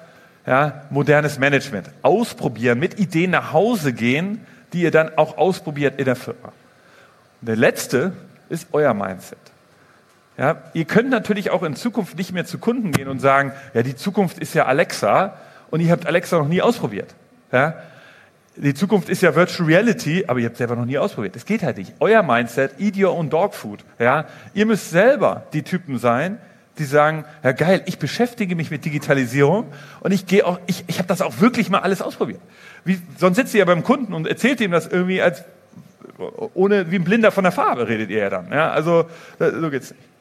[0.47, 1.91] ja, modernes Management.
[2.03, 6.53] Ausprobieren, mit Ideen nach Hause gehen, die ihr dann auch ausprobiert in der Firma.
[7.41, 8.13] Und der letzte
[8.49, 9.39] ist euer Mindset.
[10.39, 13.83] Ja, ihr könnt natürlich auch in Zukunft nicht mehr zu Kunden gehen und sagen, ja,
[13.83, 15.37] die Zukunft ist ja Alexa
[15.73, 17.13] und ihr habt Alexa noch nie ausprobiert.
[17.51, 17.75] Ja,
[18.57, 21.35] die Zukunft ist ja Virtual Reality, aber ihr habt selber noch nie ausprobiert.
[21.35, 21.95] Das geht halt nicht.
[22.01, 23.85] Euer Mindset, eat your own dog food.
[23.99, 26.39] Ja, ihr müsst selber die Typen sein,
[26.79, 29.67] die sagen, ja geil, ich beschäftige mich mit Digitalisierung
[30.01, 32.41] und ich gehe auch, ich, ich habe das auch wirklich mal alles ausprobiert.
[32.85, 35.45] Wie, sonst sitzt ihr ja beim Kunden und erzählt ihm das irgendwie als
[36.55, 38.53] ohne wie ein Blinder von der Farbe redet ihr ja dann.
[38.53, 39.07] Ja, also
[39.39, 40.14] so geht's nicht.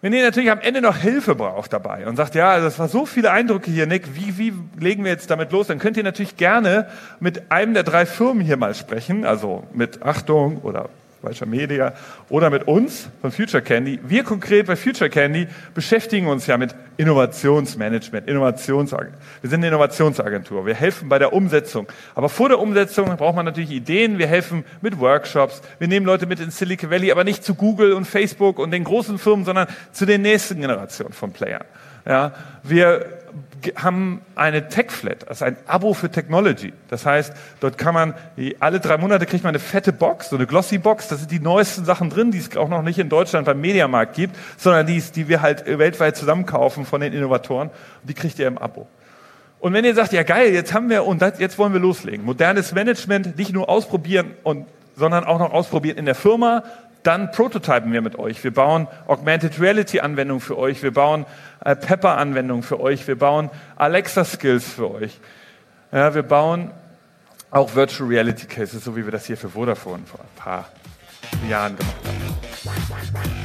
[0.00, 3.04] Wenn ihr natürlich am Ende noch Hilfe braucht dabei und sagt, ja, das war so
[3.04, 5.66] viele Eindrücke hier, Nick, wie, wie legen wir jetzt damit los?
[5.66, 6.86] Dann könnt ihr natürlich gerne
[7.18, 10.88] mit einem der drei Firmen hier mal sprechen, also mit Achtung oder
[11.22, 11.94] Weicher Media
[12.28, 13.98] oder mit uns von Future Candy.
[14.04, 19.20] Wir konkret bei Future Candy beschäftigen uns ja mit Innovationsmanagement, Innovationsagentur.
[19.40, 20.66] Wir sind eine Innovationsagentur.
[20.66, 21.86] Wir helfen bei der Umsetzung.
[22.16, 24.18] Aber vor der Umsetzung braucht man natürlich Ideen.
[24.18, 25.62] Wir helfen mit Workshops.
[25.78, 28.82] Wir nehmen Leute mit ins Silicon Valley, aber nicht zu Google und Facebook und den
[28.82, 31.64] großen Firmen, sondern zu den nächsten Generationen von Playern.
[32.04, 32.32] Ja,
[32.62, 33.06] wir
[33.76, 36.72] haben eine Tech-Flat, also ein Abo für Technology.
[36.88, 38.14] Das heißt, dort kann man,
[38.60, 41.84] alle drei Monate kriegt man eine fette Box, so eine Glossy-Box, da sind die neuesten
[41.84, 45.28] Sachen drin, die es auch noch nicht in Deutschland beim Mediamarkt gibt, sondern die, die
[45.28, 47.70] wir halt weltweit zusammenkaufen von den Innovatoren.
[48.02, 48.86] Die kriegt ihr im Abo.
[49.60, 52.24] Und wenn ihr sagt, ja geil, jetzt haben wir, und das, jetzt wollen wir loslegen.
[52.24, 56.62] Modernes Management, nicht nur ausprobieren und, sondern auch noch ausprobieren in der Firma,
[57.02, 58.42] dann prototypen wir mit euch.
[58.44, 60.82] Wir bauen Augmented Reality Anwendungen für euch.
[60.82, 61.26] Wir bauen
[61.64, 63.06] äh, Pepper Anwendungen für euch.
[63.06, 65.18] Wir bauen Alexa Skills für euch.
[65.92, 66.70] Ja, wir bauen
[67.50, 70.68] auch Virtual Reality Cases, so wie wir das hier für Vodafone vor ein paar
[71.48, 73.37] Jahren gemacht haben.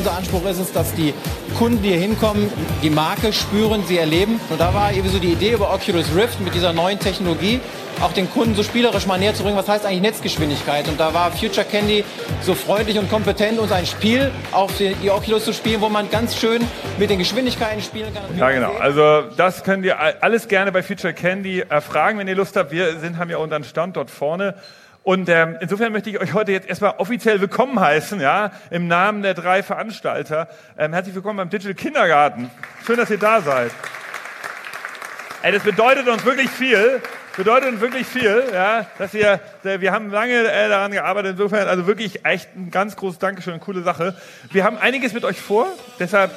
[0.00, 1.12] Unser Anspruch ist es, dass die
[1.58, 2.50] Kunden, die hier hinkommen,
[2.82, 4.40] die Marke spüren, sie erleben.
[4.48, 7.60] Und da war irgendwie so die Idee über Oculus Rift mit dieser neuen Technologie,
[8.00, 10.88] auch den Kunden so spielerisch mal näher zu bringen, was heißt eigentlich Netzgeschwindigkeit.
[10.88, 12.02] Und da war Future Candy
[12.40, 16.34] so freundlich und kompetent, uns ein Spiel auf die Oculus zu spielen, wo man ganz
[16.34, 16.66] schön
[16.98, 18.38] mit den Geschwindigkeiten spielen kann.
[18.38, 18.72] Ja, genau.
[18.80, 22.70] Also das könnt ihr alles gerne bei Future Candy erfragen, wenn ihr Lust habt.
[22.70, 24.54] Wir sind, haben ja unseren Stand dort vorne.
[25.02, 29.22] Und ähm, insofern möchte ich euch heute jetzt erstmal offiziell willkommen heißen, ja, im Namen
[29.22, 30.48] der drei Veranstalter.
[30.76, 32.50] Ähm, herzlich willkommen beim Digital Kindergarten.
[32.84, 33.70] Schön, dass ihr da seid.
[35.42, 37.00] Ey, das bedeutet uns wirklich viel.
[37.34, 41.32] Bedeutet uns wirklich viel, ja, dass ihr, wir haben lange äh, daran gearbeitet.
[41.32, 44.14] Insofern, also wirklich echt ein ganz großes Dankeschön, coole Sache.
[44.50, 45.66] Wir haben einiges mit euch vor,
[45.98, 46.32] deshalb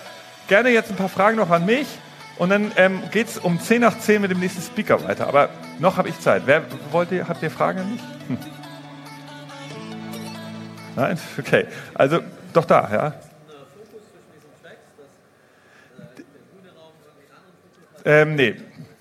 [0.47, 1.87] gerne jetzt ein paar Fragen noch an mich.
[2.37, 5.27] Und dann ähm, geht es um 10 nach 10 mit dem nächsten Speaker weiter.
[5.27, 5.49] Aber
[5.79, 6.43] noch habe ich Zeit.
[6.45, 8.01] Wer wollt ihr, habt ihr Fragen an mich?
[8.27, 8.52] Hm.
[10.95, 11.19] Nein?
[11.39, 11.65] Okay.
[11.93, 12.19] Also
[12.53, 13.13] doch da, ja.
[18.05, 18.55] Ähm, nee,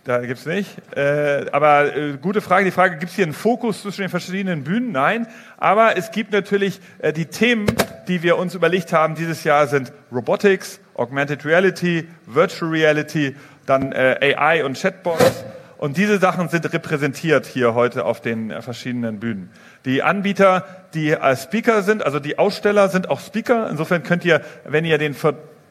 [0.05, 0.71] da gibt es nicht.
[0.97, 2.65] Äh, aber äh, gute Frage.
[2.65, 4.93] Die Frage, gibt es hier einen Fokus zwischen den verschiedenen Bühnen?
[4.93, 5.27] Nein.
[5.59, 7.67] Aber es gibt natürlich äh, die Themen,
[8.09, 14.35] die wir uns überlegt haben dieses Jahr sind Robotics, Augmented Reality, Virtual Reality, dann äh,
[14.37, 15.45] AI und Chatbots.
[15.83, 19.51] Und diese Sachen sind repräsentiert hier heute auf den äh, verschiedenen Bühnen.
[19.85, 20.65] Die Anbieter,
[20.95, 23.69] die als Speaker sind, also die Aussteller sind auch Speaker.
[23.69, 25.17] Insofern könnt ihr, wenn ihr den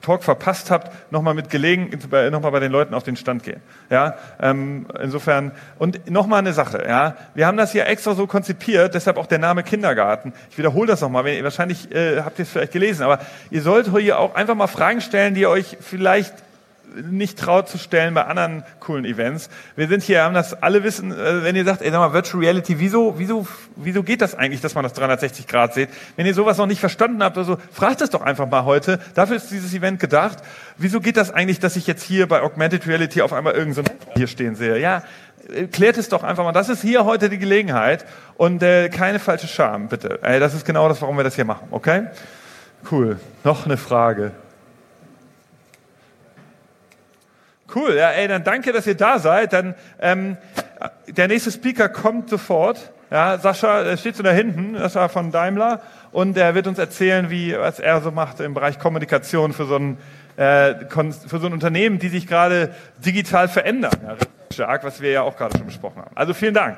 [0.01, 1.97] Talk verpasst habt, nochmal mit gelegen,
[2.29, 3.61] nochmal bei den Leuten auf den Stand gehen.
[3.89, 6.83] Ja, ähm, insofern und nochmal eine Sache.
[6.85, 10.33] Ja, wir haben das hier extra so konzipiert, deshalb auch der Name Kindergarten.
[10.49, 11.23] Ich wiederhole das nochmal.
[11.41, 13.19] Wahrscheinlich äh, habt ihr es vielleicht gelesen, aber
[13.49, 16.33] ihr sollt hier auch einfach mal Fragen stellen, die ihr euch vielleicht
[16.95, 19.49] nicht traut zu stellen bei anderen coolen Events.
[19.75, 22.43] Wir sind hier, haben das alle wissen, äh, wenn ihr sagt, ey, sag mal, Virtual
[22.43, 25.89] Reality, wieso, wieso, wieso geht das eigentlich, dass man das 360 Grad sieht?
[26.15, 28.99] Wenn ihr sowas noch nicht verstanden habt, also fragt es doch einfach mal heute.
[29.13, 30.39] Dafür ist dieses Event gedacht.
[30.77, 33.83] Wieso geht das eigentlich, dass ich jetzt hier bei Augmented Reality auf einmal irgend so
[34.15, 34.79] hier stehen sehe?
[34.79, 35.03] Ja,
[35.49, 36.51] äh, klärt es doch einfach mal.
[36.51, 38.05] Das ist hier heute die Gelegenheit
[38.37, 40.19] und äh, keine falsche Scham, bitte.
[40.21, 42.07] Ey, das ist genau das, warum wir das hier machen, okay?
[42.89, 43.19] Cool.
[43.43, 44.31] Noch eine Frage.
[47.73, 49.53] Cool, ja, ey, dann danke, dass ihr da seid.
[49.53, 50.37] Dann ähm,
[51.07, 52.91] der nächste Speaker kommt sofort.
[53.09, 55.81] Ja, Sascha der steht so da hinten, Sascha von Daimler,
[56.11, 59.75] und er wird uns erzählen, wie was er so macht im Bereich Kommunikation für so
[59.75, 59.97] ein
[60.37, 62.73] äh, für so ein Unternehmen, die sich gerade
[63.05, 63.91] digital verändern.
[64.05, 64.15] Ja,
[64.51, 66.15] stark, was wir ja auch gerade schon besprochen haben.
[66.15, 66.77] Also vielen Dank.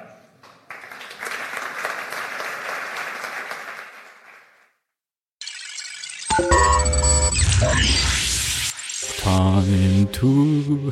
[9.53, 10.91] Time to.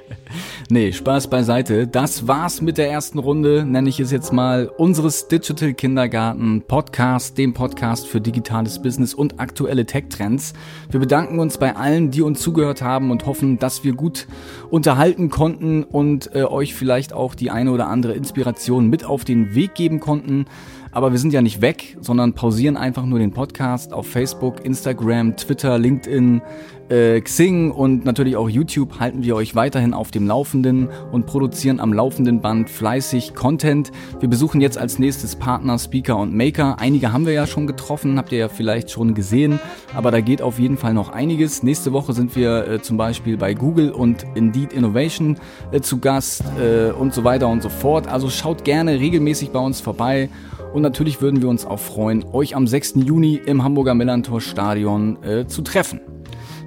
[0.68, 1.86] nee, Spaß beiseite.
[1.86, 7.38] Das war's mit der ersten Runde, nenne ich es jetzt mal, unseres Digital Kindergarten Podcast,
[7.38, 10.54] dem Podcast für digitales Business und aktuelle Tech-Trends.
[10.90, 14.26] Wir bedanken uns bei allen, die uns zugehört haben und hoffen, dass wir gut
[14.70, 19.54] unterhalten konnten und äh, euch vielleicht auch die eine oder andere Inspiration mit auf den
[19.54, 20.46] Weg geben konnten.
[20.92, 25.36] Aber wir sind ja nicht weg, sondern pausieren einfach nur den Podcast auf Facebook, Instagram,
[25.36, 26.42] Twitter, LinkedIn,
[26.90, 31.80] äh, Xing und natürlich auch YouTube halten wir euch weiterhin auf dem Laufenden und produzieren
[31.80, 33.92] am laufenden Band fleißig Content.
[34.18, 36.78] Wir besuchen jetzt als nächstes Partner, Speaker und Maker.
[36.80, 39.60] Einige haben wir ja schon getroffen, habt ihr ja vielleicht schon gesehen,
[39.94, 41.62] aber da geht auf jeden Fall noch einiges.
[41.62, 45.38] Nächste Woche sind wir äh, zum Beispiel bei Google und Indeed Innovation
[45.72, 48.08] äh, zu Gast äh, und so weiter und so fort.
[48.08, 50.28] Also schaut gerne regelmäßig bei uns vorbei.
[50.72, 52.94] Und natürlich würden wir uns auch freuen, euch am 6.
[53.04, 56.00] Juni im Hamburger Millantor Stadion äh, zu treffen.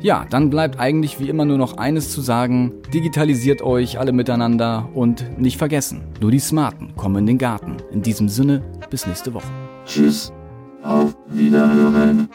[0.04, 2.74] Ja, dann bleibt eigentlich wie immer nur noch eines zu sagen.
[2.94, 7.78] Digitalisiert euch alle miteinander und nicht vergessen, nur die Smarten kommen in den Garten.
[7.90, 9.48] In diesem Sinne, bis nächste Woche.
[9.86, 10.34] Tschüss,
[10.84, 12.28] auf Wiederhören.